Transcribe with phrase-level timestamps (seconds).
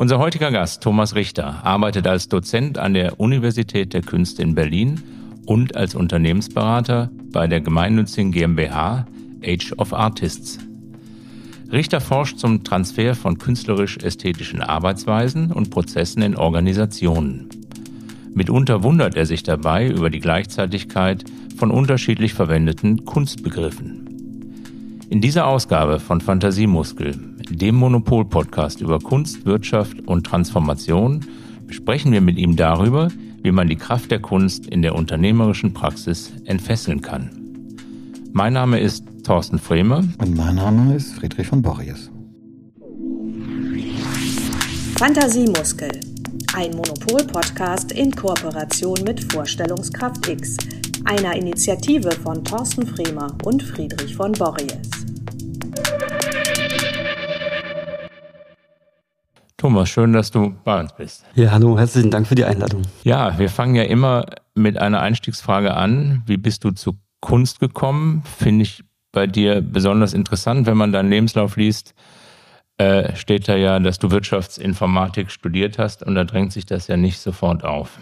[0.00, 5.02] Unser heutiger Gast, Thomas Richter, arbeitet als Dozent an der Universität der Künste in Berlin
[5.44, 9.04] und als Unternehmensberater bei der gemeinnützigen GmbH
[9.44, 10.58] Age of Artists.
[11.70, 17.50] Richter forscht zum Transfer von künstlerisch-ästhetischen Arbeitsweisen und Prozessen in Organisationen.
[18.32, 21.24] Mitunter wundert er sich dabei über die Gleichzeitigkeit
[21.58, 24.06] von unterschiedlich verwendeten Kunstbegriffen.
[25.10, 27.18] In dieser Ausgabe von Fantasiemuskel,
[27.50, 31.20] dem Monopol-Podcast über Kunst, Wirtschaft und Transformation,
[31.68, 33.08] sprechen wir mit ihm darüber,
[33.42, 37.30] wie man die Kraft der Kunst in der unternehmerischen Praxis entfesseln kann.
[38.32, 40.04] Mein Name ist Thorsten Fremer.
[40.18, 42.10] Und mein Name ist Friedrich von Borries.
[44.96, 45.90] Fantasiemuskel,
[46.54, 50.56] ein Monopol-Podcast in Kooperation mit Vorstellungskraft X,
[51.04, 54.99] einer Initiative von Thorsten Fremer und Friedrich von Borries.
[59.60, 61.22] Thomas, schön, dass du bei uns bist.
[61.34, 62.80] Ja, hallo, herzlichen Dank für die Einladung.
[63.04, 66.22] Ja, wir fangen ja immer mit einer Einstiegsfrage an.
[66.24, 68.22] Wie bist du zu Kunst gekommen?
[68.38, 71.92] Finde ich bei dir besonders interessant, wenn man deinen Lebenslauf liest.
[72.78, 76.96] Äh, steht da ja, dass du Wirtschaftsinformatik studiert hast und da drängt sich das ja
[76.96, 77.98] nicht sofort auf.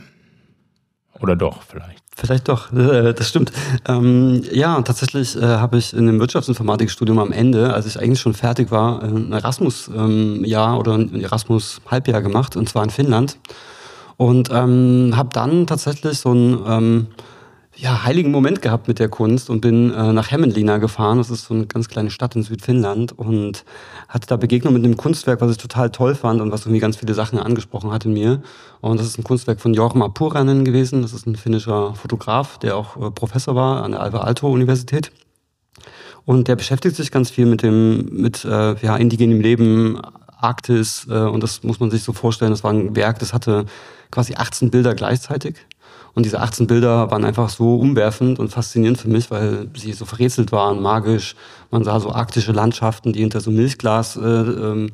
[1.20, 2.02] Oder doch vielleicht?
[2.16, 3.52] Vielleicht doch, äh, das stimmt.
[3.86, 8.34] Ähm, ja, tatsächlich äh, habe ich in dem Wirtschaftsinformatikstudium am Ende, als ich eigentlich schon
[8.34, 13.38] fertig war, ein Erasmus-Jahr ähm, oder ein Erasmus-Halbjahr gemacht, und zwar in Finnland.
[14.16, 17.06] Und ähm, habe dann tatsächlich so ein ähm,
[17.80, 21.18] ja, heiligen Moment gehabt mit der Kunst und bin äh, nach Hämeenlinna gefahren.
[21.18, 23.64] Das ist so eine ganz kleine Stadt in Südfinnland und
[24.08, 26.96] hatte da Begegnung mit einem Kunstwerk, was ich total toll fand und was irgendwie ganz
[26.96, 28.42] viele Sachen angesprochen hat in mir.
[28.80, 31.02] Und das ist ein Kunstwerk von Jorma Puranen gewesen.
[31.02, 35.12] Das ist ein finnischer Fotograf, der auch äh, Professor war an der Alvar Aalto Universität.
[36.24, 40.00] Und der beschäftigt sich ganz viel mit dem, mit äh, ja, indigenem Leben,
[40.38, 41.06] Arktis.
[41.10, 42.50] Äh, und das muss man sich so vorstellen.
[42.50, 43.66] Das war ein Werk, das hatte
[44.10, 45.56] quasi 18 Bilder gleichzeitig.
[46.14, 50.04] Und diese 18 Bilder waren einfach so umwerfend und faszinierend für mich, weil sie so
[50.04, 51.36] verrätselt waren, magisch.
[51.70, 54.90] Man sah so arktische Landschaften, die hinter so Milchglas äh, ähm,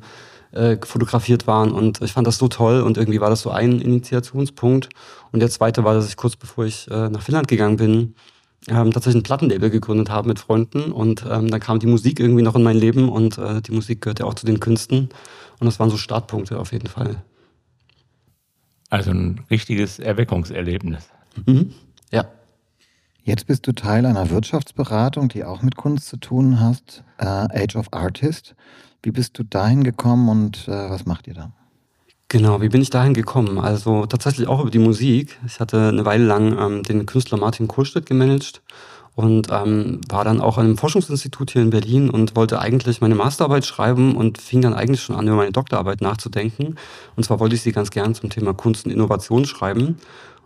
[0.52, 1.72] äh, fotografiert waren.
[1.72, 4.88] Und ich fand das so toll und irgendwie war das so ein Initiationspunkt.
[5.32, 8.14] Und der zweite war, dass ich kurz bevor ich äh, nach Finnland gegangen bin,
[8.68, 10.92] ähm, tatsächlich ein Plattenlabel gegründet habe mit Freunden.
[10.92, 14.02] Und ähm, dann kam die Musik irgendwie noch in mein Leben und äh, die Musik
[14.02, 15.08] gehört ja auch zu den Künsten.
[15.60, 17.22] Und das waren so Startpunkte auf jeden Fall.
[18.90, 21.08] Also ein richtiges Erweckungserlebnis.
[21.46, 21.72] Mhm.
[22.12, 22.26] Ja.
[23.22, 27.76] Jetzt bist du Teil einer Wirtschaftsberatung, die auch mit Kunst zu tun hat, äh, Age
[27.76, 28.54] of Artist.
[29.02, 31.52] Wie bist du dahin gekommen und äh, was macht ihr da?
[32.28, 33.58] Genau, wie bin ich dahin gekommen?
[33.58, 35.38] Also tatsächlich auch über die Musik.
[35.46, 38.62] Ich hatte eine Weile lang ähm, den Künstler Martin Kohlstedt gemanagt
[39.14, 43.14] und ähm, war dann auch an einem Forschungsinstitut hier in Berlin und wollte eigentlich meine
[43.14, 46.76] Masterarbeit schreiben und fing dann eigentlich schon an, über meine Doktorarbeit nachzudenken.
[47.14, 49.98] Und zwar wollte ich sie ganz gern zum Thema Kunst und Innovation schreiben.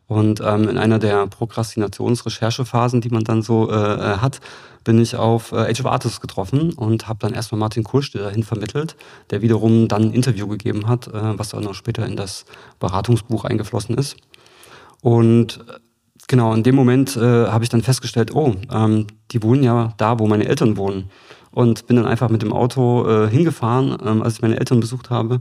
[0.07, 4.41] Und ähm, in einer der Prokrastinationsrecherchephasen, die man dann so äh, äh, hat,
[4.83, 8.43] bin ich auf äh, Age of Artists getroffen und habe dann erstmal Martin Kohlstedt dahin
[8.43, 8.97] vermittelt,
[9.31, 12.47] der wiederum dann ein Interview gegeben hat, äh, was dann noch später in das
[12.81, 14.17] Beratungsbuch eingeflossen ist.
[15.03, 15.79] Und äh,
[16.29, 20.19] Genau, in dem Moment äh, habe ich dann festgestellt, oh, ähm, die wohnen ja da,
[20.19, 21.11] wo meine Eltern wohnen.
[21.51, 25.09] Und bin dann einfach mit dem Auto äh, hingefahren, ähm, als ich meine Eltern besucht
[25.09, 25.41] habe.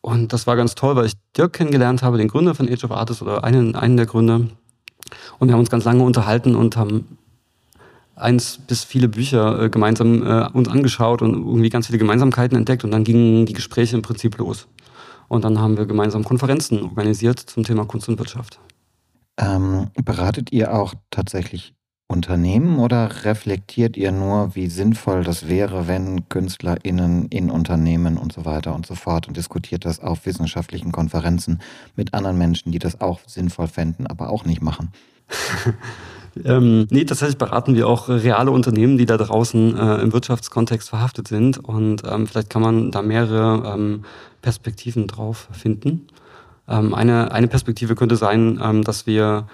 [0.00, 2.92] Und das war ganz toll, weil ich Dirk kennengelernt habe, den Gründer von Age of
[2.92, 4.40] Artists oder einen, einen der Gründer.
[5.38, 7.18] Und wir haben uns ganz lange unterhalten und haben
[8.16, 12.84] eins bis viele Bücher äh, gemeinsam äh, uns angeschaut und irgendwie ganz viele Gemeinsamkeiten entdeckt.
[12.84, 14.66] Und dann gingen die Gespräche im Prinzip los.
[15.28, 18.58] Und dann haben wir gemeinsam Konferenzen organisiert zum Thema Kunst und Wirtschaft.
[19.42, 21.74] Ähm, beratet ihr auch tatsächlich
[22.06, 28.44] Unternehmen oder reflektiert ihr nur, wie sinnvoll das wäre, wenn KünstlerInnen in Unternehmen und so
[28.44, 31.60] weiter und so fort und diskutiert das auf wissenschaftlichen Konferenzen
[31.96, 34.90] mit anderen Menschen, die das auch sinnvoll fänden, aber auch nicht machen?
[36.44, 41.28] Ähm, nee, tatsächlich beraten wir auch reale Unternehmen, die da draußen äh, im Wirtschaftskontext verhaftet
[41.28, 41.58] sind.
[41.58, 44.04] Und ähm, vielleicht kann man da mehrere ähm,
[44.40, 46.06] Perspektiven drauf finden.
[46.72, 49.46] Ähm, eine, eine Perspektive könnte sein, ähm, dass wir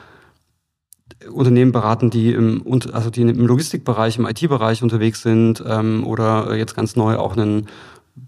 [1.33, 2.63] Unternehmen beraten, die im,
[2.93, 7.67] also die im Logistikbereich, im IT-Bereich unterwegs sind ähm, oder jetzt ganz neu auch ein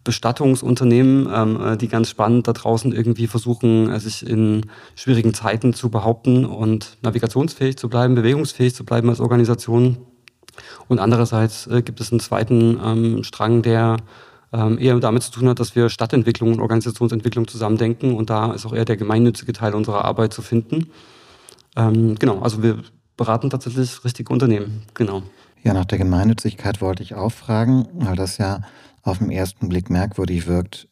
[0.04, 4.66] Bestattungsunternehmen, äh, die ganz spannend da draußen irgendwie versuchen, äh, sich in
[4.96, 9.98] schwierigen Zeiten zu behaupten und navigationsfähig zu bleiben, bewegungsfähig zu bleiben als Organisation.
[10.88, 13.98] Und andererseits äh, gibt es einen zweiten Strang, der
[14.52, 18.66] ähm, eher damit zu tun hat, dass wir Stadtentwicklung und Organisationsentwicklung zusammendenken und da ist
[18.66, 20.90] auch eher der gemeinnützige Teil unserer Arbeit zu finden.
[21.76, 22.82] Ähm, genau, also wir
[23.16, 25.22] beraten tatsächlich richtige Unternehmen, genau.
[25.62, 28.62] Ja, nach der Gemeinnützigkeit wollte ich auch fragen, weil das ja
[29.02, 30.88] auf den ersten Blick merkwürdig wirkt,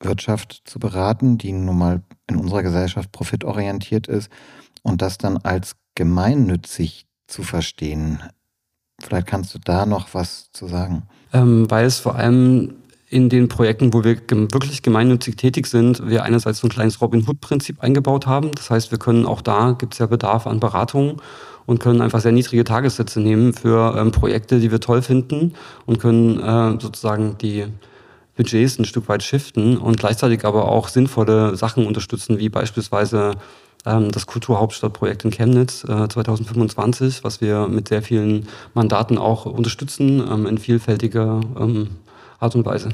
[0.00, 4.30] Wirtschaft zu beraten, die nun mal in unserer Gesellschaft profitorientiert ist
[4.82, 8.22] und das dann als gemeinnützig zu verstehen.
[9.00, 11.08] Vielleicht kannst du da noch was zu sagen.
[11.32, 12.74] Ähm, weil es vor allem
[13.10, 17.26] in den Projekten, wo wir wirklich gemeinnützig tätig sind, wir einerseits so ein kleines Robin
[17.26, 18.50] Hood-Prinzip eingebaut haben.
[18.52, 21.16] Das heißt, wir können auch da, gibt es ja Bedarf an Beratungen
[21.64, 25.54] und können einfach sehr niedrige Tagessätze nehmen für ähm, Projekte, die wir toll finden
[25.86, 27.66] und können äh, sozusagen die
[28.36, 33.32] Budgets ein Stück weit shiften und gleichzeitig aber auch sinnvolle Sachen unterstützen, wie beispielsweise
[34.10, 40.46] das Kulturhauptstadtprojekt in Chemnitz äh, 2025, was wir mit sehr vielen Mandaten auch unterstützen ähm,
[40.46, 41.88] in vielfältiger ähm,
[42.38, 42.90] Art und Weise.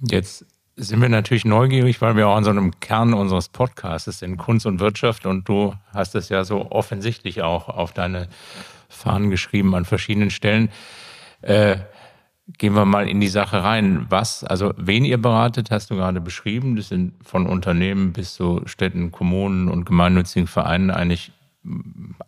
[0.00, 0.44] Jetzt
[0.76, 4.64] sind wir natürlich neugierig, weil wir auch an so einem Kern unseres Podcasts sind, Kunst
[4.64, 5.26] und Wirtschaft.
[5.26, 8.28] Und du hast es ja so offensichtlich auch auf deine
[8.88, 10.70] Fahnen geschrieben an verschiedenen Stellen.
[11.42, 11.78] Äh,
[12.56, 14.06] gehen wir mal in die Sache rein.
[14.08, 16.76] Was, also wen ihr beratet, hast du gerade beschrieben.
[16.76, 21.32] Das sind von Unternehmen bis zu Städten, Kommunen und gemeinnützigen Vereinen eigentlich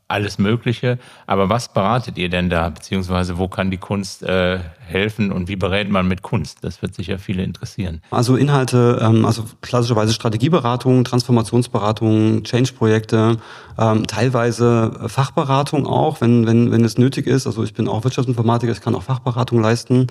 [0.08, 0.98] alles Mögliche.
[1.26, 2.68] Aber was beratet ihr denn da?
[2.68, 6.58] Beziehungsweise wo kann die Kunst äh, helfen und wie berät man mit Kunst?
[6.62, 8.02] Das wird sicher viele interessieren.
[8.10, 13.36] Also Inhalte, ähm, also klassischerweise Strategieberatung, Transformationsberatung, Change-Projekte,
[13.78, 17.46] ähm, teilweise Fachberatung auch, wenn, wenn, wenn es nötig ist.
[17.46, 20.08] Also ich bin auch Wirtschaftsinformatiker, ich kann auch Fachberatung leisten.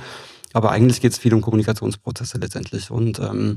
[0.53, 2.89] Aber eigentlich geht es viel um Kommunikationsprozesse letztendlich.
[2.89, 3.55] Und ähm,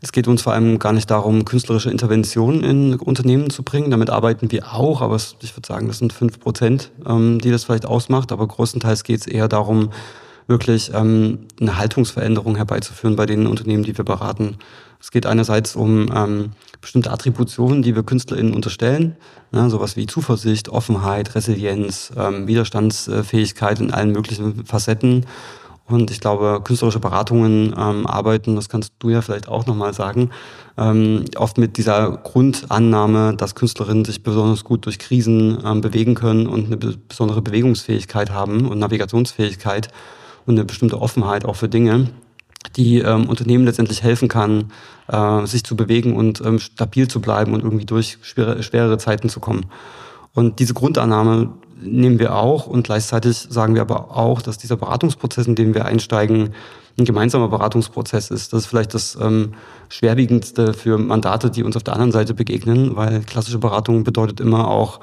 [0.00, 3.90] es geht uns vor allem gar nicht darum, künstlerische Interventionen in Unternehmen zu bringen.
[3.90, 7.50] Damit arbeiten wir auch, aber es, ich würde sagen, das sind fünf Prozent, ähm, die
[7.50, 8.32] das vielleicht ausmacht.
[8.32, 9.90] Aber größtenteils geht es eher darum,
[10.46, 14.56] wirklich ähm, eine Haltungsveränderung herbeizuführen bei den Unternehmen, die wir beraten.
[15.00, 19.16] Es geht einerseits um ähm, bestimmte Attributionen, die wir KünstlerInnen unterstellen,
[19.50, 25.24] ne, sowas wie Zuversicht, Offenheit, Resilienz, ähm, Widerstandsfähigkeit in allen möglichen Facetten
[25.90, 30.30] und ich glaube, künstlerische Beratungen ähm, arbeiten, das kannst du ja vielleicht auch nochmal sagen,
[30.78, 36.46] ähm, oft mit dieser Grundannahme, dass Künstlerinnen sich besonders gut durch Krisen ähm, bewegen können
[36.46, 39.88] und eine besondere Bewegungsfähigkeit haben und Navigationsfähigkeit
[40.46, 42.08] und eine bestimmte Offenheit auch für Dinge,
[42.76, 44.72] die ähm, Unternehmen letztendlich helfen kann,
[45.08, 49.28] äh, sich zu bewegen und ähm, stabil zu bleiben und irgendwie durch schwere, schwerere Zeiten
[49.28, 49.66] zu kommen.
[50.34, 55.46] Und diese Grundannahme nehmen wir auch und gleichzeitig sagen wir aber auch, dass dieser Beratungsprozess,
[55.46, 56.54] in den wir einsteigen,
[56.98, 58.52] ein gemeinsamer Beratungsprozess ist.
[58.52, 59.54] Das ist vielleicht das ähm,
[59.88, 64.68] Schwerwiegendste für Mandate, die uns auf der anderen Seite begegnen, weil klassische Beratung bedeutet immer
[64.68, 65.00] auch,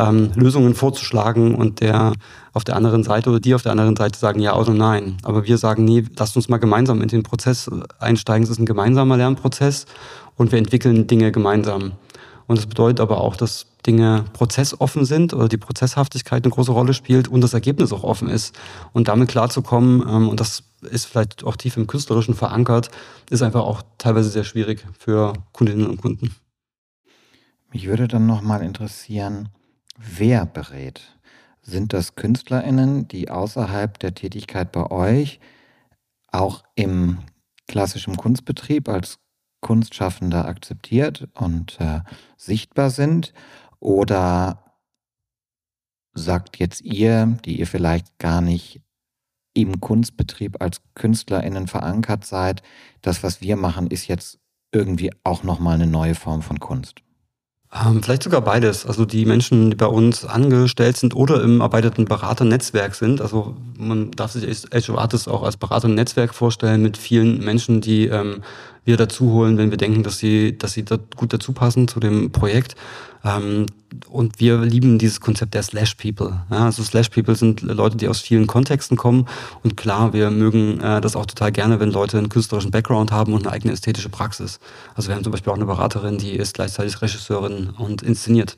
[0.00, 2.12] ähm, Lösungen vorzuschlagen und der
[2.52, 5.16] auf der anderen Seite oder die auf der anderen Seite sagen ja oder nein.
[5.22, 8.44] Aber wir sagen, nee, lasst uns mal gemeinsam in den Prozess einsteigen.
[8.44, 9.86] Es ist ein gemeinsamer Lernprozess
[10.36, 11.92] und wir entwickeln Dinge gemeinsam.
[12.50, 16.94] Und das bedeutet aber auch, dass Dinge prozessoffen sind oder die Prozesshaftigkeit eine große Rolle
[16.94, 18.58] spielt und das Ergebnis auch offen ist.
[18.92, 22.90] Und damit klarzukommen, ähm, und das ist vielleicht auch tief im Künstlerischen verankert,
[23.30, 26.34] ist einfach auch teilweise sehr schwierig für Kundinnen und Kunden.
[27.72, 29.50] Mich würde dann nochmal interessieren,
[29.96, 31.02] wer berät?
[31.62, 35.38] Sind das KünstlerInnen, die außerhalb der Tätigkeit bei euch
[36.32, 37.18] auch im
[37.68, 39.19] klassischen Kunstbetrieb als
[39.60, 42.00] Kunstschaffender akzeptiert und äh,
[42.36, 43.32] sichtbar sind?
[43.78, 44.64] Oder
[46.12, 48.82] sagt jetzt ihr, die ihr vielleicht gar nicht
[49.54, 52.62] im Kunstbetrieb als KünstlerInnen verankert seid,
[53.02, 54.38] das, was wir machen, ist jetzt
[54.72, 57.02] irgendwie auch nochmal eine neue Form von Kunst?
[57.72, 58.84] Ähm, vielleicht sogar beides.
[58.84, 63.20] Also die Menschen, die bei uns angestellt sind oder im erweiterten Beraternetzwerk sind.
[63.20, 68.42] Also man darf sich Azure Artists auch als Beraternetzwerk vorstellen mit vielen Menschen, die ähm,
[68.84, 72.00] wir dazu holen, wenn wir denken, dass sie, dass sie da gut dazu passen zu
[72.00, 72.76] dem Projekt.
[73.24, 73.66] Ähm,
[74.08, 76.42] und wir lieben dieses Konzept der Slash People.
[76.50, 79.26] Ja, also Slash People sind Leute, die aus vielen Kontexten kommen.
[79.62, 83.32] Und klar, wir mögen äh, das auch total gerne, wenn Leute einen künstlerischen Background haben
[83.32, 84.60] und eine eigene ästhetische Praxis.
[84.94, 88.56] Also wir haben zum Beispiel auch eine Beraterin, die ist gleichzeitig Regisseurin und inszeniert.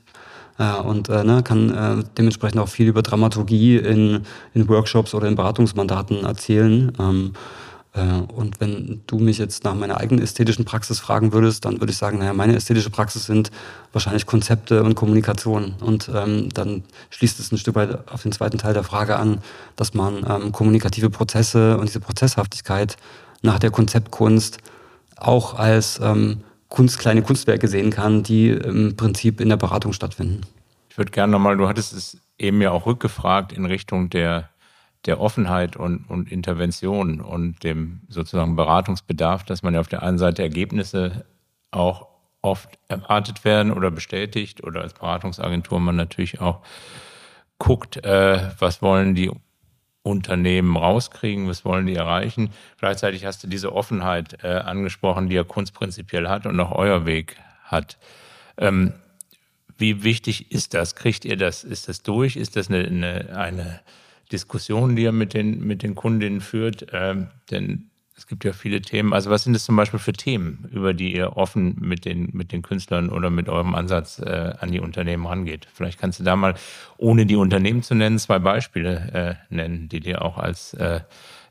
[0.58, 4.20] Äh, und äh, ne, kann äh, dementsprechend auch viel über Dramaturgie in,
[4.54, 6.92] in Workshops oder in Beratungsmandaten erzählen.
[7.00, 7.61] Ähm, äh,
[7.94, 11.98] und wenn du mich jetzt nach meiner eigenen ästhetischen Praxis fragen würdest, dann würde ich
[11.98, 13.50] sagen, naja, meine ästhetische Praxis sind
[13.92, 15.74] wahrscheinlich Konzepte und Kommunikation.
[15.78, 19.42] Und ähm, dann schließt es ein Stück weit auf den zweiten Teil der Frage an,
[19.76, 22.96] dass man ähm, kommunikative Prozesse und diese Prozesshaftigkeit
[23.42, 24.58] nach der Konzeptkunst
[25.16, 30.40] auch als ähm, Kunst, kleine Kunstwerke sehen kann, die im Prinzip in der Beratung stattfinden.
[30.88, 34.48] Ich würde gerne nochmal, du hattest es eben ja auch rückgefragt in Richtung der
[35.06, 40.18] der Offenheit und, und Intervention und dem sozusagen Beratungsbedarf, dass man ja auf der einen
[40.18, 41.24] Seite Ergebnisse
[41.70, 42.06] auch
[42.40, 46.60] oft erwartet werden oder bestätigt oder als Beratungsagentur man natürlich auch
[47.58, 49.30] guckt, äh, was wollen die
[50.02, 52.50] Unternehmen rauskriegen, was wollen die erreichen.
[52.78, 57.06] Gleichzeitig hast du diese Offenheit äh, angesprochen, die ja Kunst prinzipiell hat und auch euer
[57.06, 57.98] Weg hat.
[58.56, 58.94] Ähm,
[59.78, 60.96] wie wichtig ist das?
[60.96, 61.62] Kriegt ihr das?
[61.62, 62.36] Ist das durch?
[62.36, 63.80] Ist das eine, eine, eine
[64.32, 66.86] Diskussion, die ihr mit den, mit den Kundinnen führt?
[66.92, 69.12] Ähm, denn es gibt ja viele Themen.
[69.12, 72.52] Also was sind es zum Beispiel für Themen, über die ihr offen mit den, mit
[72.52, 75.66] den Künstlern oder mit eurem Ansatz äh, an die Unternehmen rangeht?
[75.72, 76.54] Vielleicht kannst du da mal,
[76.98, 81.00] ohne die Unternehmen zu nennen, zwei Beispiele äh, nennen, die dir auch als äh,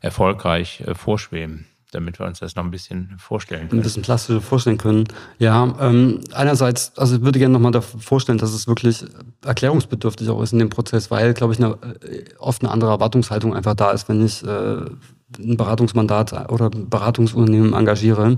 [0.00, 3.80] erfolgreich äh, vorschweben damit wir uns das noch ein bisschen vorstellen können.
[3.80, 5.04] Ein bisschen plastischer vorstellen können.
[5.38, 9.04] Ja, ähm, einerseits, also ich würde gerne nochmal vorstellen, dass es wirklich
[9.44, 13.54] erklärungsbedürftig auch ist in dem Prozess, weil, glaube ich, eine, äh, oft eine andere Erwartungshaltung
[13.54, 18.36] einfach da ist, wenn ich äh, ein Beratungsmandat oder ein Beratungsunternehmen engagiere.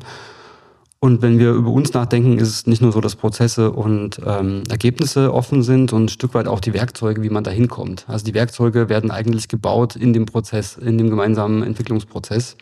[1.00, 4.62] Und wenn wir über uns nachdenken, ist es nicht nur so, dass Prozesse und ähm,
[4.70, 8.06] Ergebnisse offen sind und ein Stück weit auch die Werkzeuge, wie man da hinkommt.
[8.08, 12.56] Also die Werkzeuge werden eigentlich gebaut in dem Prozess, in dem gemeinsamen Entwicklungsprozess.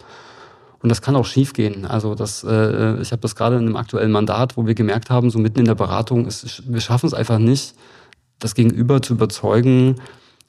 [0.82, 1.86] Und das kann auch schiefgehen.
[1.86, 5.30] Also das, äh, ich habe das gerade in einem aktuellen Mandat, wo wir gemerkt haben,
[5.30, 7.74] so mitten in der Beratung, ist, wir schaffen es einfach nicht,
[8.40, 9.96] das Gegenüber zu überzeugen,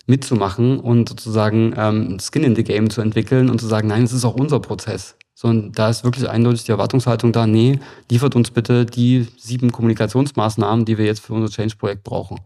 [0.08, 4.12] mitzumachen und sozusagen ähm, Skin in the Game zu entwickeln und zu sagen, nein, es
[4.12, 5.16] ist auch unser Prozess.
[5.36, 10.86] Sondern da ist wirklich eindeutig die Erwartungshaltung da, nee, liefert uns bitte die sieben Kommunikationsmaßnahmen,
[10.86, 12.40] die wir jetzt für unser Change-Projekt brauchen.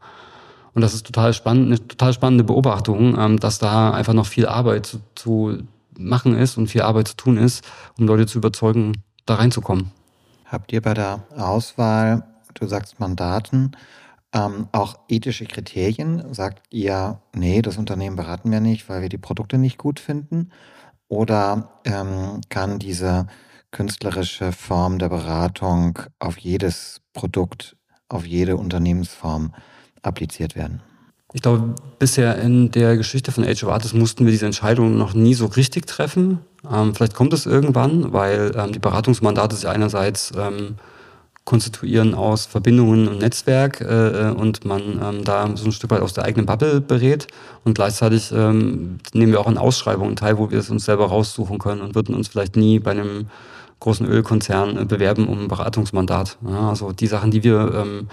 [0.74, 4.46] Und das ist total spannend, eine total spannende Beobachtung, ähm, dass da einfach noch viel
[4.46, 5.58] Arbeit zu, zu
[5.98, 7.63] machen ist und viel Arbeit zu tun ist,
[7.98, 9.92] um Leute zu überzeugen, da reinzukommen.
[10.46, 12.24] Habt ihr bei der Auswahl,
[12.54, 13.75] du sagst Mandaten,
[14.34, 16.34] ähm, auch ethische Kriterien?
[16.34, 20.51] Sagt ihr, nee, das Unternehmen beraten wir nicht, weil wir die Produkte nicht gut finden?
[21.10, 23.27] Oder ähm, kann diese
[23.72, 27.77] künstlerische Form der Beratung auf jedes Produkt,
[28.10, 29.54] auf jede Unternehmensform
[30.01, 30.82] appliziert werden?
[31.34, 35.13] Ich glaube, bisher in der Geschichte von Age of Artists mussten wir diese Entscheidung noch
[35.13, 36.39] nie so richtig treffen.
[36.72, 40.75] Ähm, vielleicht kommt es irgendwann, weil ähm, die Beratungsmandate sich einerseits ähm,
[41.48, 46.01] konstituieren aus Verbindungen und Netzwerk äh, äh, und man ähm, da so ein Stück weit
[46.01, 47.27] aus der eigenen Bubble berät.
[47.63, 51.57] Und gleichzeitig ähm, nehmen wir auch an Ausschreibungen teil, wo wir es uns selber raussuchen
[51.57, 53.27] können und würden uns vielleicht nie bei einem
[53.79, 56.38] großen Ölkonzern äh, bewerben um ein Beratungsmandat.
[56.46, 58.07] Ja, also die Sachen, die wir, ähm,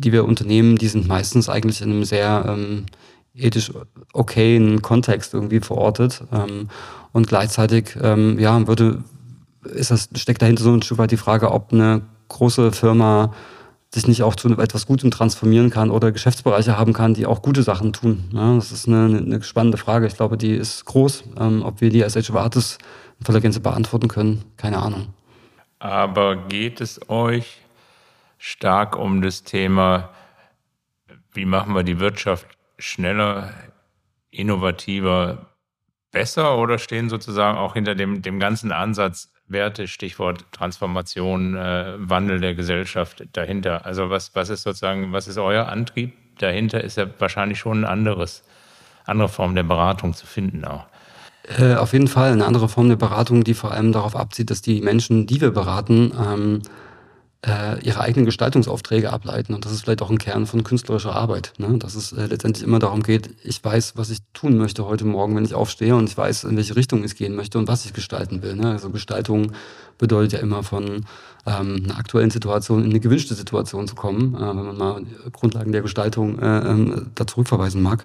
[0.00, 2.86] die wir unternehmen, die sind meistens eigentlich in einem sehr ähm,
[3.34, 3.72] ethisch
[4.12, 6.22] okayen Kontext irgendwie verortet.
[6.32, 6.68] Ähm,
[7.12, 9.02] und gleichzeitig ähm, ja, würde
[9.64, 13.32] ist das, steckt dahinter so ein Stück weit die Frage, ob eine große Firma
[13.92, 17.62] sich nicht auch zu etwas Gutem transformieren kann oder Geschäftsbereiche haben kann, die auch gute
[17.62, 18.30] Sachen tun.
[18.32, 20.06] Ja, das ist eine, eine, spannende Frage.
[20.06, 21.24] Ich glaube, die ist groß.
[21.38, 22.78] Ähm, ob wir die als Artists
[23.18, 25.08] in voller Gänze beantworten können, keine Ahnung.
[25.80, 27.58] Aber geht es euch
[28.40, 30.08] stark um das Thema,
[31.32, 32.46] wie machen wir die Wirtschaft
[32.78, 33.52] schneller,
[34.30, 35.50] innovativer,
[36.10, 42.40] besser oder stehen sozusagen auch hinter dem, dem ganzen Ansatz Werte, Stichwort Transformation, äh, Wandel
[42.40, 43.84] der Gesellschaft dahinter.
[43.84, 46.14] Also was, was ist sozusagen, was ist euer Antrieb?
[46.38, 48.42] Dahinter ist ja wahrscheinlich schon ein anderes,
[49.04, 50.86] andere Form der Beratung zu finden auch.
[51.58, 54.62] Äh, auf jeden Fall eine andere Form der Beratung, die vor allem darauf abzieht, dass
[54.62, 56.62] die Menschen, die wir beraten, ähm,
[57.46, 59.54] äh, ihre eigenen Gestaltungsaufträge ableiten.
[59.54, 61.54] Und das ist vielleicht auch ein Kern von künstlerischer Arbeit.
[61.58, 61.78] Ne?
[61.78, 65.36] Dass es äh, letztendlich immer darum geht, ich weiß, was ich tun möchte heute Morgen,
[65.36, 67.94] wenn ich aufstehe und ich weiß, in welche Richtung ich gehen möchte und was ich
[67.94, 68.56] gestalten will.
[68.56, 68.70] Ne?
[68.70, 69.52] Also Gestaltung
[69.96, 71.06] bedeutet ja immer von
[71.46, 75.72] ähm, einer aktuellen Situation in eine gewünschte Situation zu kommen, äh, wenn man mal Grundlagen
[75.72, 78.04] der Gestaltung äh, äh, da zurückverweisen mag.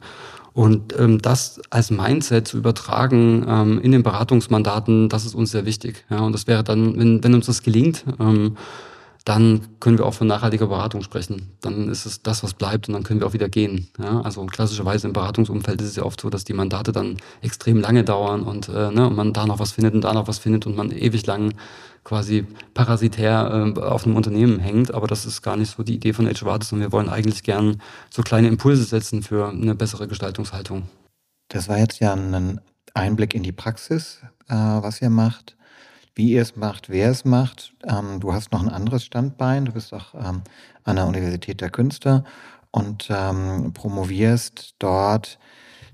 [0.53, 5.65] Und ähm, das als Mindset zu übertragen ähm, in den Beratungsmandaten, das ist uns sehr
[5.65, 6.05] wichtig.
[6.09, 8.55] Ja, und das wäre dann, wenn, wenn uns das gelingt, ähm,
[9.25, 11.51] dann können wir auch von nachhaltiger Beratung sprechen.
[11.61, 13.89] Dann ist es das, was bleibt und dann können wir auch wieder gehen.
[13.99, 17.81] Ja, also klassischerweise im Beratungsumfeld ist es ja oft so, dass die Mandate dann extrem
[17.81, 20.37] lange dauern und, äh, ne, und man da noch was findet und da noch was
[20.37, 21.55] findet und man ewig lang
[22.03, 24.93] quasi parasitär äh, auf einem Unternehmen hängt.
[24.93, 27.41] Aber das ist gar nicht so die Idee von Edge Artists und wir wollen eigentlich
[27.41, 30.83] gern so kleine Impulse setzen für eine bessere Gestaltungshaltung.
[31.47, 32.61] Das war jetzt ja ein
[32.93, 35.54] Einblick in die Praxis, äh, was ihr macht
[36.15, 37.73] wie ihr es macht, wer es macht.
[37.85, 39.65] Ähm, du hast noch ein anderes Standbein.
[39.65, 40.41] Du bist auch ähm,
[40.83, 42.23] an der Universität der Künste
[42.71, 45.37] und ähm, promovierst dort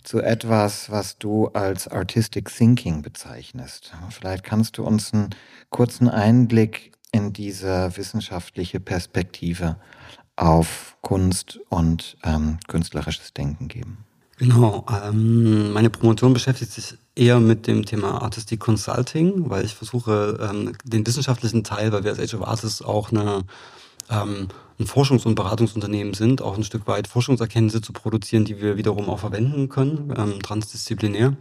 [0.04, 3.94] zu etwas, was du als Artistic Thinking bezeichnest.
[4.10, 5.30] Vielleicht kannst du uns einen
[5.70, 9.78] kurzen Einblick in diese wissenschaftliche Perspektive
[10.36, 14.06] auf Kunst und ähm, künstlerisches Denken geben.
[14.41, 20.39] Genau, ähm, meine Promotion beschäftigt sich eher mit dem Thema Artistic Consulting, weil ich versuche,
[20.41, 23.43] ähm, den wissenschaftlichen Teil, weil wir als Age of Artists auch eine
[24.10, 24.48] ähm,
[24.79, 29.10] ein Forschungs- und Beratungsunternehmen sind, auch ein Stück weit Forschungserkenntnisse zu produzieren, die wir wiederum
[29.10, 31.36] auch verwenden können, ähm, transdisziplinär.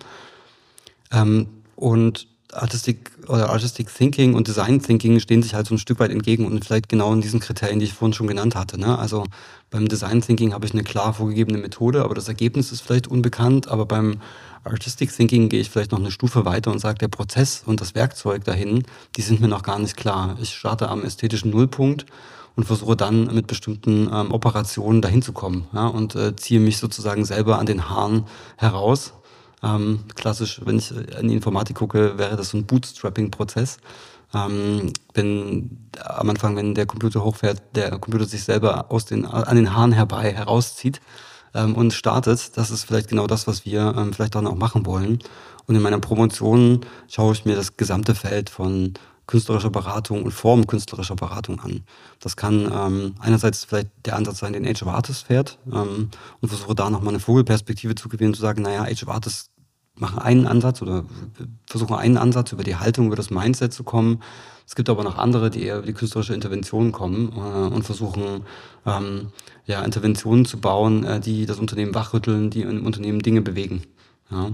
[1.11, 6.01] Ähm, und Artistic oder Artistic Thinking und Design Thinking stehen sich halt so ein Stück
[6.01, 8.79] weit entgegen und vielleicht genau in diesen Kriterien, die ich vorhin schon genannt hatte.
[8.79, 8.99] Ne?
[8.99, 9.25] Also
[9.71, 13.69] beim Design Thinking habe ich eine klar vorgegebene Methode, aber das Ergebnis ist vielleicht unbekannt.
[13.69, 14.21] Aber beim
[14.65, 17.95] Artistic Thinking gehe ich vielleicht noch eine Stufe weiter und sage, der Prozess und das
[17.95, 18.85] Werkzeug dahin,
[19.17, 20.37] die sind mir noch gar nicht klar.
[20.41, 22.07] Ich starte am ästhetischen Nullpunkt
[22.57, 26.79] und versuche dann mit bestimmten ähm, Operationen dahin zu kommen ja, und äh, ziehe mich
[26.79, 28.25] sozusagen selber an den Haaren
[28.57, 29.15] heraus.
[29.63, 33.79] Ähm, klassisch, wenn ich in die Informatik gucke, wäre das so ein Bootstrapping-Prozess.
[34.33, 39.57] Ähm, wenn am Anfang, wenn der Computer hochfährt, der Computer sich selber aus den, an
[39.57, 41.01] den Haaren herbei herauszieht
[41.55, 44.87] ähm, und startet, das ist vielleicht genau das, was wir ähm, vielleicht dann auch machen
[44.87, 45.19] wollen.
[45.67, 48.95] Und in meiner Promotion schaue ich mir das gesamte Feld von
[49.31, 51.83] künstlerischer Beratung und Form künstlerischer Beratung an.
[52.19, 56.11] Das kann ähm, einerseits vielleicht der Ansatz sein, den Age of Artists fährt ähm,
[56.41, 59.51] und versuche da nochmal eine Vogelperspektive zu gewinnen, zu sagen, naja, Age of Artists
[59.97, 61.05] machen einen Ansatz oder
[61.67, 64.21] versuchen einen Ansatz über die Haltung, über das Mindset zu kommen.
[64.67, 68.43] Es gibt aber noch andere, die eher über die künstlerische Intervention kommen äh, und versuchen,
[68.85, 69.29] ähm,
[69.67, 73.83] ja, Interventionen zu bauen, äh, die das Unternehmen wachrütteln, die im Unternehmen Dinge bewegen.
[74.31, 74.51] Ja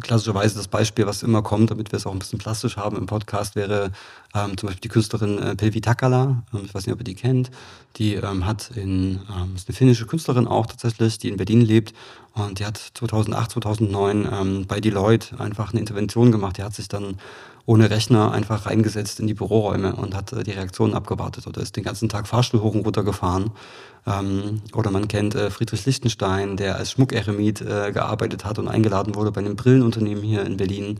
[0.00, 3.06] klassischerweise das Beispiel, was immer kommt, damit wir es auch ein bisschen plastisch haben im
[3.06, 3.90] Podcast, wäre
[4.34, 6.42] ähm, zum Beispiel die Künstlerin äh, Pelvi Takala.
[6.52, 7.50] Ähm, ich weiß nicht, ob ihr die kennt.
[7.96, 11.92] Die ähm, hat in, ähm, ist eine finnische Künstlerin auch tatsächlich, die in Berlin lebt.
[12.34, 16.58] Und die hat 2008, 2009 ähm, bei Deloitte einfach eine Intervention gemacht.
[16.58, 17.18] Die hat sich dann
[17.66, 21.76] ohne Rechner einfach reingesetzt in die Büroräume und hat äh, die Reaktionen abgewartet oder ist
[21.76, 23.52] den ganzen Tag Fahrstuhl hoch und runter gefahren.
[24.06, 29.14] Ähm, oder man kennt äh, Friedrich Lichtenstein, der als Schmuckeremit äh, gearbeitet hat und eingeladen
[29.14, 30.98] wurde bei einem Brillenunternehmen hier in Berlin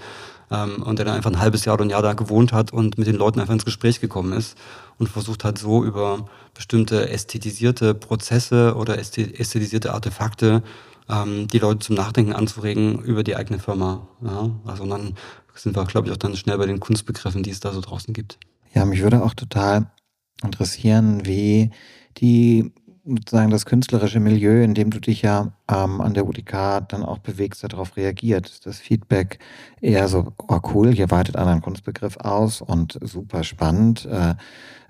[0.51, 2.99] ähm, und der dann einfach ein halbes Jahr oder ein Jahr da gewohnt hat und
[2.99, 4.57] mit den Leuten einfach ins Gespräch gekommen ist
[4.99, 10.63] und versucht hat, so über bestimmte ästhetisierte Prozesse oder ästhetisierte Artefakte
[11.11, 14.09] ähm, die Leute zum Nachdenken anzuregen über die eigene Firma.
[14.23, 14.51] Ja?
[14.65, 15.15] Also dann
[15.55, 18.15] sind wir, glaube ich, auch dann schnell bei den Kunstbegriffen, die es da so draußen
[18.15, 18.39] gibt.
[18.73, 19.91] Ja, mich würde auch total
[20.43, 21.71] interessieren, wie
[22.19, 22.73] die
[23.05, 27.19] sozusagen das künstlerische Milieu, in dem du dich ja ähm, an der UDK dann auch
[27.19, 28.65] bewegst, darauf reagiert.
[28.67, 29.39] Das Feedback
[29.81, 34.35] eher so, oh cool, hier weitet einer einen Kunstbegriff aus und super spannend, äh,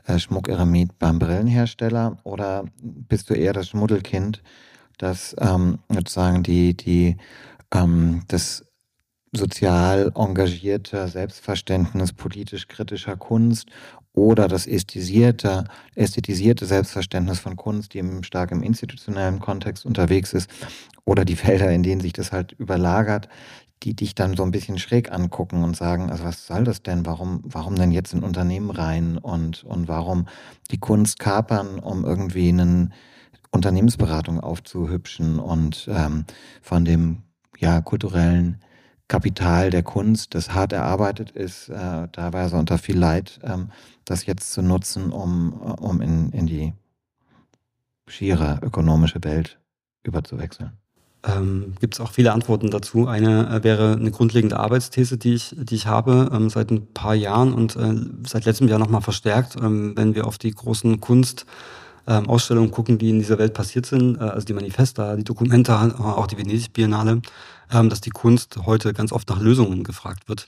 [0.07, 4.43] äh, beim Brillenhersteller oder bist du eher das Schmuddelkind,
[5.01, 7.17] das ähm, sozusagen die, die,
[7.73, 8.65] ähm, das
[9.33, 13.69] sozial engagierter Selbstverständnis politisch kritischer Kunst
[14.13, 20.51] oder das ästhetisierte, ästhetisierte Selbstverständnis von Kunst, die im stark im institutionellen Kontext unterwegs ist,
[21.05, 23.29] oder die Felder, in denen sich das halt überlagert,
[23.83, 27.07] die dich dann so ein bisschen schräg angucken und sagen, also was soll das denn?
[27.07, 30.27] Warum, warum denn jetzt in Unternehmen rein und, und warum
[30.71, 32.91] die Kunst kapern, um irgendwie eine
[33.51, 36.25] Unternehmensberatung aufzuhübschen und ähm,
[36.63, 37.23] von dem
[37.59, 38.61] ja kulturellen
[39.09, 43.71] Kapital der Kunst, das hart erarbeitet ist, äh, teilweise unter viel Leid, ähm,
[44.05, 46.73] das jetzt zu nutzen, um, um in, in die
[48.07, 49.59] schiere ökonomische Welt
[50.05, 50.73] überzuwechseln?
[51.23, 53.07] Ähm, Gibt es auch viele Antworten dazu.
[53.07, 57.15] Eine äh, wäre eine grundlegende Arbeitsthese, die ich, die ich habe ähm, seit ein paar
[57.15, 57.95] Jahren und äh,
[58.27, 63.11] seit letztem Jahr nochmal verstärkt, ähm, wenn wir auf die großen Kunstausstellungen ähm, gucken, die
[63.11, 67.23] in dieser Welt passiert sind, äh, also die Manifesta, die Dokumenta, auch die Venedig-Biennale,
[67.73, 70.47] ähm, dass die Kunst heute ganz oft nach Lösungen gefragt wird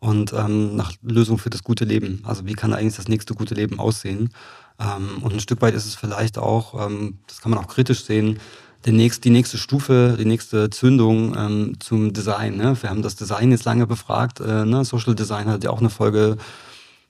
[0.00, 2.22] und ähm, nach Lösungen für das gute Leben.
[2.24, 4.30] Also wie kann eigentlich das nächste gute Leben aussehen?
[4.78, 8.04] Ähm, und ein Stück weit ist es vielleicht auch, ähm, das kann man auch kritisch
[8.04, 8.38] sehen,
[8.84, 12.56] der nächst, die nächste Stufe, die nächste Zündung ähm, zum Design.
[12.56, 12.76] Ne?
[12.82, 14.40] Wir haben das Design jetzt lange befragt.
[14.40, 14.84] Äh, ne?
[14.84, 16.36] Social Design hat ja auch eine Folge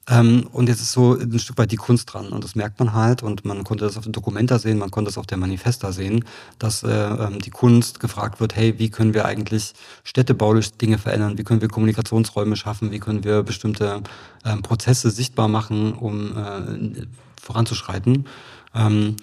[0.09, 2.29] ähm, und jetzt ist so ein Stück weit die Kunst dran.
[2.29, 3.23] Und das merkt man halt.
[3.23, 6.25] Und man konnte das auf den Dokumenta sehen, man konnte das auf der Manifesta sehen,
[6.59, 9.73] dass äh, ähm, die Kunst gefragt wird, hey, wie können wir eigentlich
[10.05, 11.39] städtebaulich Dinge verändern?
[11.39, 12.91] Wie können wir Kommunikationsräume schaffen?
[12.91, 14.03] Wie können wir bestimmte
[14.45, 17.07] ähm, Prozesse sichtbar machen, um äh,
[17.41, 18.27] voranzuschreiten?
[18.75, 19.17] Ähm,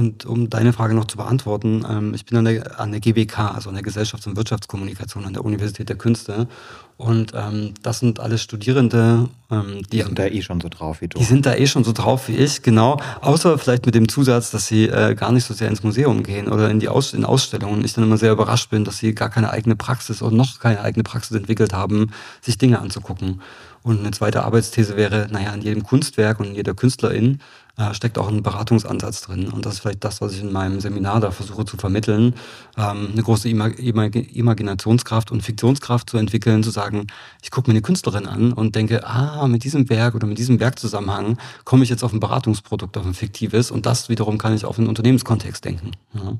[0.00, 3.54] und um deine Frage noch zu beantworten, ähm, ich bin an der, an der GWK,
[3.54, 6.48] also an der Gesellschafts- und Wirtschaftskommunikation an der Universität der Künste.
[6.96, 11.02] Und ähm, das sind alles Studierende, ähm, die, die sind da eh schon so drauf
[11.02, 11.18] wie du.
[11.18, 12.98] Die sind da eh schon so drauf wie ich, genau.
[13.20, 16.48] Außer vielleicht mit dem Zusatz, dass sie äh, gar nicht so sehr ins Museum gehen
[16.48, 17.84] oder in die Aus in Ausstellungen.
[17.84, 20.80] Ich dann immer sehr überrascht bin, dass sie gar keine eigene Praxis oder noch keine
[20.80, 23.42] eigene Praxis entwickelt haben, sich Dinge anzugucken.
[23.82, 27.40] Und eine zweite Arbeitsthese wäre, naja, in jedem Kunstwerk und in jeder Künstlerin
[27.80, 29.48] äh, steckt auch ein Beratungsansatz drin.
[29.48, 32.34] Und das ist vielleicht das, was ich in meinem Seminar da versuche zu vermitteln,
[32.76, 37.06] ähm, eine große Imag Imag Imaginationskraft und Fiktionskraft zu entwickeln, zu sagen,
[37.42, 40.60] ich gucke mir eine Künstlerin an und denke, ah, mit diesem Werk oder mit diesem
[40.60, 44.64] Werkzusammenhang komme ich jetzt auf ein Beratungsprodukt, auf ein fiktives und das wiederum kann ich
[44.66, 45.92] auf einen Unternehmenskontext denken.
[46.12, 46.36] Ja.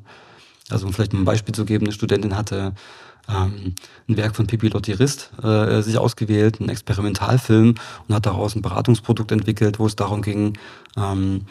[0.73, 2.73] Also um vielleicht mal ein Beispiel zu geben, eine Studentin hatte
[3.29, 3.75] ähm,
[4.09, 7.75] ein Werk von Pippi Lottirist äh, sich ausgewählt, ein Experimentalfilm
[8.09, 10.59] und hat daraus ein Beratungsprodukt entwickelt, wo es darum ging,
[10.97, 11.47] ähm,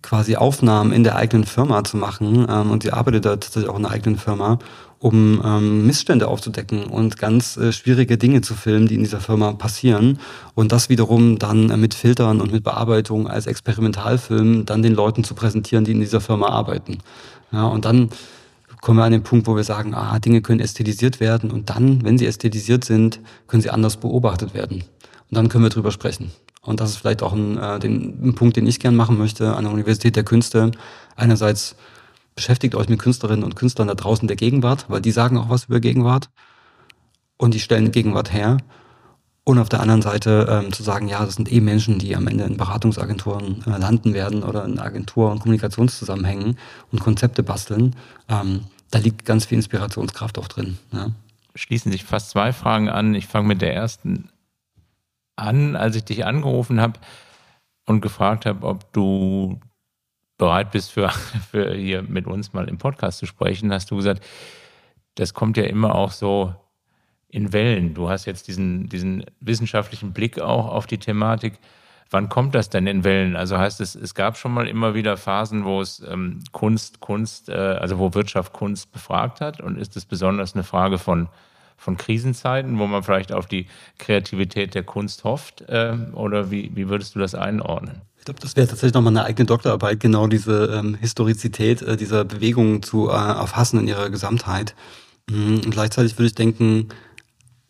[0.00, 2.46] quasi Aufnahmen in der eigenen Firma zu machen.
[2.48, 4.58] Ähm, und sie arbeitet da tatsächlich auch in der eigenen Firma,
[4.98, 9.52] um ähm, Missstände aufzudecken und ganz äh, schwierige Dinge zu filmen, die in dieser Firma
[9.52, 10.20] passieren.
[10.54, 15.24] Und das wiederum dann äh, mit Filtern und mit Bearbeitung als Experimentalfilm dann den Leuten
[15.24, 16.98] zu präsentieren, die in dieser Firma arbeiten.
[17.52, 18.10] Ja, und dann
[18.80, 22.04] kommen wir an den Punkt, wo wir sagen, ah, Dinge können ästhetisiert werden und dann,
[22.04, 24.84] wenn sie ästhetisiert sind, können sie anders beobachtet werden.
[25.30, 26.32] Und dann können wir drüber sprechen.
[26.62, 29.54] Und das ist vielleicht auch ein, äh, den, ein Punkt, den ich gern machen möchte
[29.54, 30.70] an der Universität der Künste.
[31.16, 31.76] Einerseits
[32.34, 35.64] beschäftigt euch mit Künstlerinnen und Künstlern da draußen der Gegenwart, weil die sagen auch was
[35.64, 36.30] über Gegenwart
[37.36, 38.58] und die stellen Gegenwart her.
[39.44, 42.28] Und auf der anderen Seite ähm, zu sagen, ja, das sind eh Menschen, die am
[42.28, 46.58] Ende in Beratungsagenturen äh, landen werden oder in Agentur- und Kommunikationszusammenhängen
[46.92, 47.96] und Konzepte basteln.
[48.28, 50.78] Ähm, da liegt ganz viel Inspirationskraft auch drin.
[50.92, 51.08] Ja.
[51.56, 53.16] Schließen sich fast zwei Fragen an.
[53.16, 54.28] Ich fange mit der ersten
[55.34, 57.00] an, als ich dich angerufen habe
[57.86, 59.58] und gefragt habe, ob du
[60.38, 61.08] bereit bist, für,
[61.50, 64.24] für hier mit uns mal im Podcast zu sprechen, hast du gesagt,
[65.16, 66.54] das kommt ja immer auch so
[67.32, 67.94] in Wellen.
[67.94, 71.54] Du hast jetzt diesen, diesen wissenschaftlichen Blick auch auf die Thematik.
[72.10, 73.36] Wann kommt das denn in Wellen?
[73.36, 77.48] Also heißt es, es gab schon mal immer wieder Phasen, wo es ähm, Kunst, Kunst,
[77.48, 79.62] äh, also wo Wirtschaft Kunst befragt hat?
[79.62, 81.30] Und ist es besonders eine Frage von,
[81.78, 83.66] von Krisenzeiten, wo man vielleicht auf die
[83.98, 85.62] Kreativität der Kunst hofft?
[85.62, 88.02] Äh, oder wie, wie würdest du das einordnen?
[88.18, 92.26] Ich glaube, das wäre tatsächlich nochmal eine eigene Doktorarbeit, genau diese ähm, Historizität äh, dieser
[92.26, 94.74] Bewegung zu äh, erfassen in ihrer Gesamtheit.
[95.30, 95.62] Mhm.
[95.64, 96.88] Und gleichzeitig würde ich denken,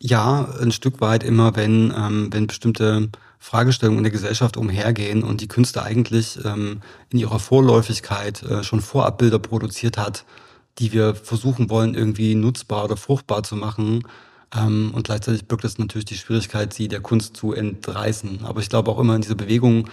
[0.03, 3.07] ja, ein Stück weit immer, wenn, ähm, wenn bestimmte
[3.39, 8.81] Fragestellungen in der Gesellschaft umhergehen und die Künste eigentlich ähm, in ihrer Vorläufigkeit äh, schon
[8.81, 10.25] Vorabbilder produziert hat,
[10.77, 14.03] die wir versuchen wollen, irgendwie nutzbar oder fruchtbar zu machen.
[14.53, 18.43] Ähm, und gleichzeitig birgt es natürlich die Schwierigkeit, sie der Kunst zu entreißen.
[18.43, 19.87] Aber ich glaube auch immer in dieser Bewegung,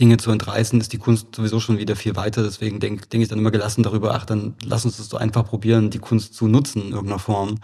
[0.00, 2.42] Dinge zu entreißen, ist die Kunst sowieso schon wieder viel weiter.
[2.42, 5.44] Deswegen denke denk ich dann immer gelassen darüber, ach, dann lass uns das so einfach
[5.44, 7.60] probieren, die Kunst zu nutzen in irgendeiner Form.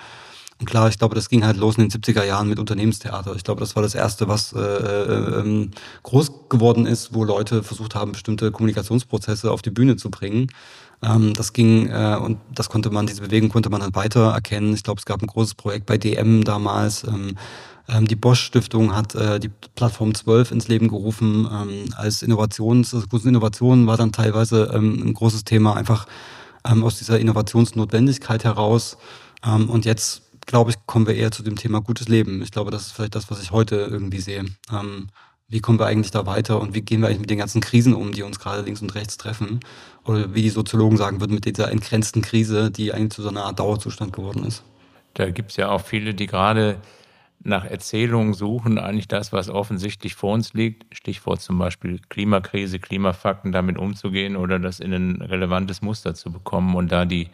[0.61, 3.35] Und klar, ich glaube, das ging halt los in den 70er Jahren mit Unternehmenstheater.
[3.37, 5.71] Ich glaube, das war das Erste, was äh, äh, ähm,
[6.03, 10.49] groß geworden ist, wo Leute versucht haben, bestimmte Kommunikationsprozesse auf die Bühne zu bringen.
[11.01, 14.75] Ähm, das ging äh, und das konnte man, diese Bewegung konnte man dann weiter erkennen.
[14.75, 17.05] Ich glaube, es gab ein großes Projekt bei DM damals.
[17.05, 17.37] Ähm,
[17.89, 22.95] ähm, die Bosch Stiftung hat äh, die Plattform 12 ins Leben gerufen ähm, als Innovations,
[22.95, 26.07] also Innovation war dann teilweise ähm, ein großes Thema, einfach
[26.71, 28.99] ähm, aus dieser Innovationsnotwendigkeit heraus.
[29.47, 32.43] Ähm, und jetzt glaube ich, kommen wir eher zu dem Thema gutes Leben.
[32.43, 34.47] Ich glaube, das ist vielleicht das, was ich heute irgendwie sehe.
[34.73, 35.09] Ähm,
[35.47, 37.95] wie kommen wir eigentlich da weiter und wie gehen wir eigentlich mit den ganzen Krisen
[37.95, 39.61] um, die uns gerade links und rechts treffen?
[40.05, 43.45] Oder wie die Soziologen sagen würden, mit dieser entgrenzten Krise, die eigentlich zu so einer
[43.45, 44.65] Art Dauerzustand geworden ist.
[45.15, 46.79] Da gibt es ja auch viele, die gerade
[47.41, 50.95] nach Erzählungen suchen, eigentlich das, was offensichtlich vor uns liegt.
[50.97, 56.75] Stichwort zum Beispiel Klimakrise, Klimafakten, damit umzugehen oder das in ein relevantes Muster zu bekommen
[56.75, 57.29] und da die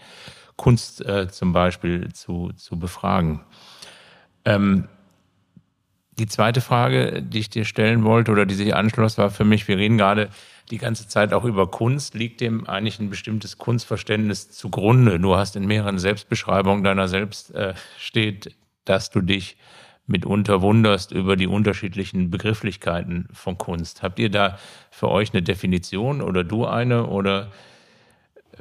[0.56, 3.40] Kunst äh, zum Beispiel zu, zu befragen.
[4.44, 4.88] Ähm,
[6.18, 9.66] die zweite Frage, die ich dir stellen wollte oder die sich anschloss, war für mich,
[9.66, 10.28] wir reden gerade
[10.70, 12.14] die ganze Zeit auch über Kunst.
[12.14, 15.18] Liegt dem eigentlich ein bestimmtes Kunstverständnis zugrunde?
[15.18, 19.56] Du hast in mehreren Selbstbeschreibungen deiner selbst äh, steht, dass du dich
[20.06, 24.02] mitunter wunderst über die unterschiedlichen Begrifflichkeiten von Kunst.
[24.02, 24.58] Habt ihr da
[24.90, 27.50] für euch eine Definition oder du eine oder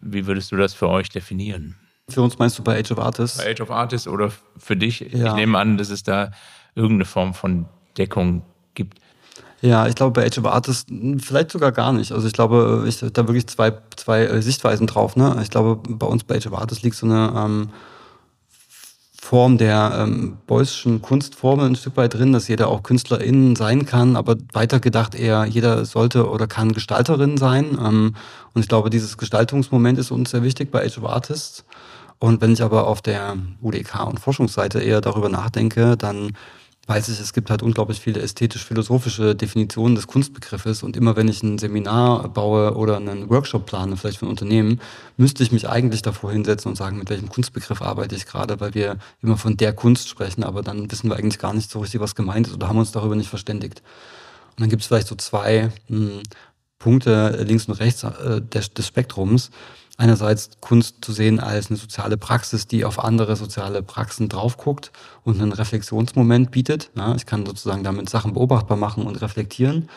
[0.01, 1.75] wie würdest du das für euch definieren?
[2.09, 3.37] Für uns meinst du bei Age of Artists?
[3.37, 4.99] Bei Age of Artists oder für dich?
[4.99, 5.27] Ja.
[5.27, 6.31] Ich nehme an, dass es da
[6.75, 7.65] irgendeine Form von
[7.97, 8.99] Deckung gibt.
[9.61, 12.11] Ja, ich glaube bei Age of Artists vielleicht sogar gar nicht.
[12.11, 15.15] Also ich glaube, ich da wirklich zwei, zwei äh, Sichtweisen drauf.
[15.15, 15.39] Ne?
[15.41, 17.69] Ich glaube, bei uns bei Age of Artists liegt so eine ähm,
[19.21, 24.17] Form der ähm, Beuyschen Kunstformel ein Stück weit drin, dass jeder auch KünstlerInnen sein kann,
[24.17, 27.77] aber weitergedacht eher, jeder sollte oder kann Gestalterin sein.
[27.81, 28.15] Ähm,
[28.53, 31.63] und ich glaube, dieses Gestaltungsmoment ist uns sehr wichtig bei Age of Artists.
[32.23, 36.37] Und wenn ich aber auf der UDK und Forschungsseite eher darüber nachdenke, dann
[36.87, 41.43] weiß ich, es gibt halt unglaublich viele ästhetisch-philosophische Definitionen des Kunstbegriffes und immer wenn ich
[41.43, 44.79] ein Seminar baue oder einen Workshop plane, vielleicht für ein Unternehmen,
[45.17, 48.73] müsste ich mich eigentlich davor hinsetzen und sagen, mit welchem Kunstbegriff arbeite ich gerade, weil
[48.73, 51.99] wir immer von der Kunst sprechen, aber dann wissen wir eigentlich gar nicht so richtig,
[51.99, 53.81] was gemeint ist oder haben uns darüber nicht verständigt.
[54.51, 56.21] Und dann gibt es vielleicht so zwei mh, hm,
[56.83, 59.51] Punkte links und rechts äh, des, des Spektrums.
[59.97, 64.91] Einerseits Kunst zu sehen als eine soziale Praxis, die auf andere soziale Praxen drauf guckt
[65.23, 66.89] und einen Reflexionsmoment bietet.
[66.97, 69.87] Ja, ich kann sozusagen damit Sachen beobachtbar machen und reflektieren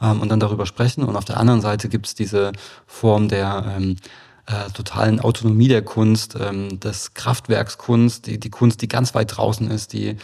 [0.00, 1.04] ähm, und dann darüber sprechen.
[1.04, 2.52] Und auf der anderen Seite gibt es diese
[2.86, 3.96] Form der ähm,
[4.50, 9.70] äh, totalen Autonomie der Kunst, ähm, des Kraftwerkskunst, die, die Kunst, die ganz weit draußen
[9.70, 10.16] ist, die, äh,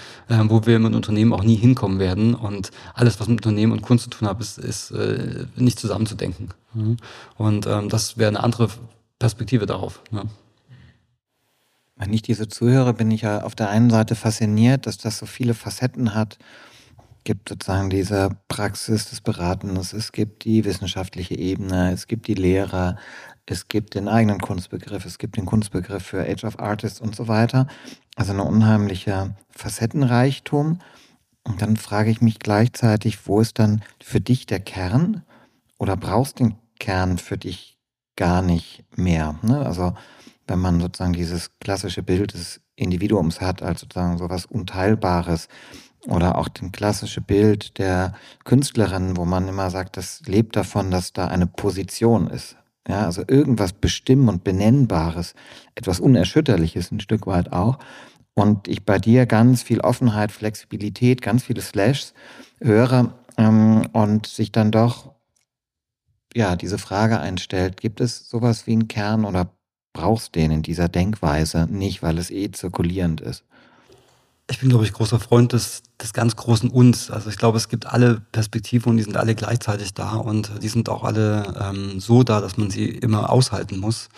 [0.46, 2.34] wo wir mit Unternehmen auch nie hinkommen werden.
[2.34, 6.48] Und alles, was mit Unternehmen und Kunst zu tun hat, ist, ist äh, nicht zusammenzudenken.
[6.74, 6.96] Mhm.
[7.36, 8.68] Und ähm, das wäre eine andere
[9.20, 10.02] Perspektive darauf.
[10.10, 10.24] Ja.
[11.94, 15.26] Wenn ich diese zuhöre, bin ich ja auf der einen Seite fasziniert, dass das so
[15.26, 16.38] viele Facetten hat.
[17.18, 22.34] Es gibt sozusagen diese Praxis des Beratens, es gibt die wissenschaftliche Ebene, es gibt die
[22.34, 22.96] Lehrer,
[23.46, 27.28] es gibt den eigenen Kunstbegriff, es gibt den Kunstbegriff für Age of Artists und so
[27.28, 27.66] weiter.
[28.16, 30.80] Also eine unheimliche Facettenreichtum.
[31.44, 35.22] Und dann frage ich mich gleichzeitig, wo ist dann für dich der Kern?
[35.78, 37.78] Oder brauchst du den Kern für dich
[38.16, 39.38] gar nicht mehr?
[39.42, 39.64] Ne?
[39.64, 39.94] Also
[40.48, 45.48] wenn man sozusagen dieses klassische Bild des Individuums hat, als sozusagen sowas Unteilbares,
[46.08, 51.12] oder auch das klassische Bild der Künstlerin, wo man immer sagt, das lebt davon, dass
[51.12, 52.56] da eine Position ist.
[52.88, 55.34] Ja, also irgendwas bestimmen und benennbares,
[55.74, 57.78] etwas Unerschütterliches ein Stück weit auch.
[58.34, 62.14] Und ich bei dir ganz viel Offenheit, Flexibilität, ganz viele Slashs
[62.60, 65.12] höre ähm, und sich dann doch
[66.34, 69.50] ja diese Frage einstellt: Gibt es sowas wie einen Kern oder
[69.92, 73.44] brauchst du den in dieser Denkweise nicht, weil es eh zirkulierend ist?
[74.48, 77.10] Ich bin, glaube ich, großer Freund des, des ganz großen Uns.
[77.10, 80.68] Also ich glaube, es gibt alle Perspektiven und die sind alle gleichzeitig da und die
[80.68, 84.08] sind auch alle ähm, so da, dass man sie immer aushalten muss.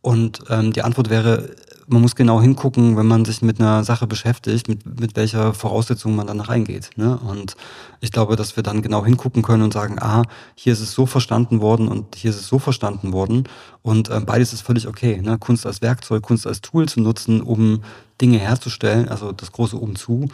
[0.00, 1.54] Und ähm, die Antwort wäre,
[1.90, 6.14] man muss genau hingucken, wenn man sich mit einer Sache beschäftigt, mit, mit welcher Voraussetzung
[6.14, 6.90] man dann reingeht.
[6.96, 7.18] Ne?
[7.18, 7.56] Und
[8.00, 10.22] ich glaube, dass wir dann genau hingucken können und sagen, ah,
[10.54, 13.44] hier ist es so verstanden worden und hier ist es so verstanden worden.
[13.82, 15.20] Und äh, beides ist völlig okay.
[15.20, 15.38] Ne?
[15.38, 17.82] Kunst als Werkzeug, Kunst als Tool zu nutzen, um
[18.20, 20.28] Dinge herzustellen, also das große Umzu.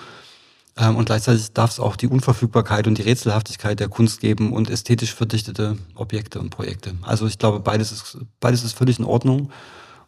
[0.76, 4.68] Ähm, und gleichzeitig darf es auch die Unverfügbarkeit und die Rätselhaftigkeit der Kunst geben und
[4.68, 6.94] ästhetisch verdichtete Objekte und Projekte.
[7.02, 9.50] Also ich glaube, beides ist, beides ist völlig in Ordnung.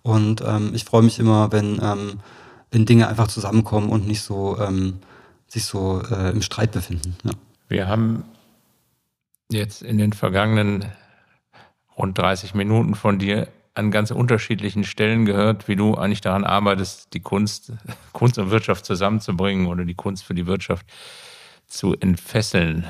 [0.02, 2.20] Und ähm, ich freue mich immer, wenn, ähm,
[2.70, 4.98] wenn Dinge einfach zusammenkommen und nicht so ähm,
[5.46, 7.16] sich so äh, im Streit befinden.
[7.24, 7.32] Ja.
[7.68, 8.24] Wir haben
[9.50, 10.84] jetzt in den vergangenen
[11.96, 17.14] rund 30 Minuten von dir an ganz unterschiedlichen Stellen gehört, wie du eigentlich daran arbeitest,
[17.14, 17.72] die Kunst,
[18.12, 20.86] Kunst und Wirtschaft zusammenzubringen oder die Kunst für die Wirtschaft
[21.66, 22.86] zu entfesseln.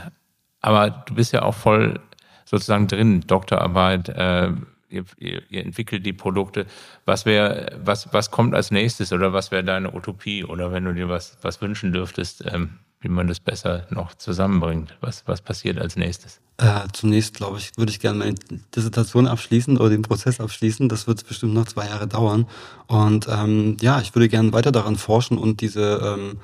[0.60, 2.00] Aber du bist ja auch voll
[2.44, 4.50] sozusagen drin, Doktorarbeit, äh,
[4.88, 6.66] ihr, ihr, entwickelt die Produkte.
[7.04, 10.44] Was wäre, was, was kommt als nächstes oder was wäre deine Utopie?
[10.44, 14.96] Oder wenn du dir was, was wünschen dürftest, ähm, wie man das besser noch zusammenbringt.
[15.00, 16.40] Was, was passiert als nächstes?
[16.56, 18.34] Äh, zunächst, glaube ich, würde ich gerne meine
[18.74, 20.88] Dissertation abschließen oder den Prozess abschließen.
[20.88, 22.46] Das wird bestimmt noch zwei Jahre dauern.
[22.88, 26.40] Und ähm, ja, ich würde gerne weiter daran forschen und diese, ähm,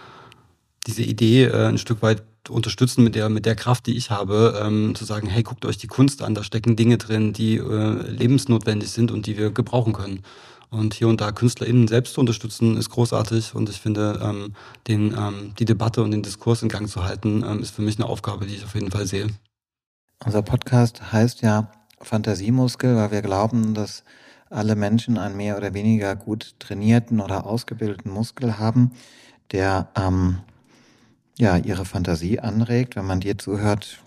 [0.86, 4.60] diese Idee äh, ein Stück weit unterstützen mit der, mit der Kraft, die ich habe,
[4.62, 8.10] ähm, zu sagen, hey, guckt euch die Kunst an, da stecken Dinge drin, die äh,
[8.10, 10.22] lebensnotwendig sind und die wir gebrauchen können.
[10.70, 13.54] Und hier und da KünstlerInnen selbst zu unterstützen, ist großartig.
[13.54, 14.54] Und ich finde, ähm,
[14.88, 17.96] den, ähm, die Debatte und den Diskurs in Gang zu halten, ähm, ist für mich
[17.98, 19.28] eine Aufgabe, die ich auf jeden Fall sehe.
[20.24, 24.04] Unser Podcast heißt ja Fantasiemuskel, weil wir glauben, dass
[24.50, 28.92] alle Menschen einen mehr oder weniger gut trainierten oder ausgebildeten Muskel haben,
[29.52, 30.38] der ähm,
[31.38, 32.96] ja ihre Fantasie anregt.
[32.96, 33.98] Wenn man dir zuhört,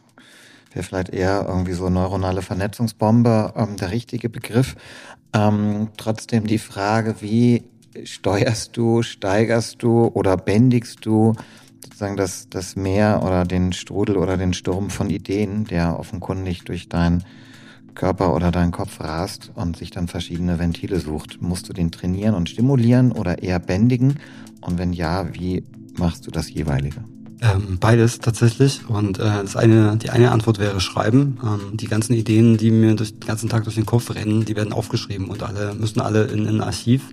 [0.74, 4.76] wäre vielleicht eher irgendwie so neuronale Vernetzungsbombe ähm, der richtige Begriff.
[5.34, 7.64] Ähm, trotzdem die Frage, wie
[8.04, 11.34] steuerst du, steigerst du oder bändigst du
[11.84, 16.90] sozusagen das, das Meer oder den Strudel oder den Sturm von Ideen, der offenkundig durch
[16.90, 17.24] deinen
[17.96, 21.42] Körper oder deinen Kopf rast und sich dann verschiedene Ventile sucht.
[21.42, 24.20] Musst du den trainieren und stimulieren oder eher bändigen?
[24.62, 25.64] Und wenn ja, wie
[25.98, 27.04] machst du das jeweilige?
[27.40, 28.82] Ähm, beides tatsächlich.
[28.90, 31.38] Und äh, das eine, die eine Antwort wäre Schreiben.
[31.44, 34.56] Ähm, die ganzen Ideen, die mir durch, den ganzen Tag durch den Kopf rennen, die
[34.56, 37.04] werden aufgeschrieben und alle müssen alle in, in ein Archiv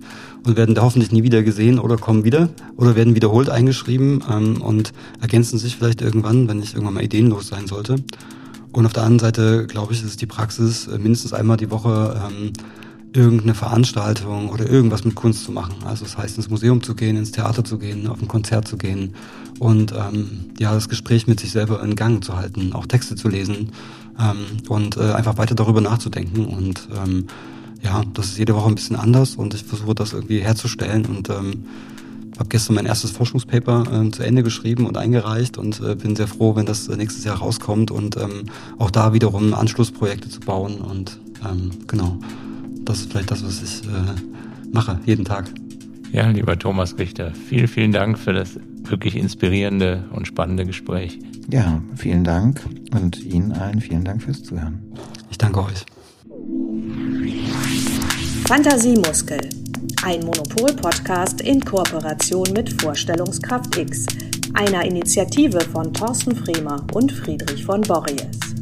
[0.43, 4.61] und werden da hoffentlich nie wieder gesehen oder kommen wieder oder werden wiederholt eingeschrieben ähm,
[4.61, 7.97] und ergänzen sich vielleicht irgendwann, wenn ich irgendwann mal ideenlos sein sollte.
[8.71, 12.19] Und auf der anderen Seite, glaube ich, ist die Praxis, äh, mindestens einmal die Woche
[12.27, 12.51] ähm,
[13.15, 15.75] irgendeine Veranstaltung oder irgendwas mit Kunst zu machen.
[15.85, 18.77] Also das heißt, ins Museum zu gehen, ins Theater zu gehen, auf ein Konzert zu
[18.77, 19.15] gehen
[19.59, 23.29] und ähm, ja, das Gespräch mit sich selber in Gang zu halten, auch Texte zu
[23.29, 23.71] lesen
[24.19, 26.45] ähm, und äh, einfach weiter darüber nachzudenken.
[26.45, 27.27] Und ähm,
[27.81, 31.29] ja, das ist jede Woche ein bisschen anders und ich versuche das irgendwie herzustellen und
[31.29, 31.65] ähm,
[32.37, 36.27] habe gestern mein erstes Forschungspaper ähm, zu Ende geschrieben und eingereicht und äh, bin sehr
[36.27, 38.45] froh, wenn das nächstes Jahr rauskommt und ähm,
[38.77, 40.79] auch da wiederum Anschlussprojekte zu bauen.
[40.79, 42.17] Und ähm, genau,
[42.85, 45.49] das ist vielleicht das, was ich äh, mache, jeden Tag.
[46.11, 51.19] Ja, lieber Thomas Richter, vielen, vielen Dank für das wirklich inspirierende und spannende Gespräch.
[51.49, 52.61] Ja, vielen Dank
[52.93, 54.81] und Ihnen allen vielen Dank fürs Zuhören.
[55.29, 55.85] Ich danke euch.
[58.47, 59.41] Fantasiemuskel,
[60.03, 64.05] ein Monopol-Podcast in Kooperation mit Vorstellungskraft X,
[64.53, 68.54] einer Initiative von Thorsten Fremer und Friedrich von Borries.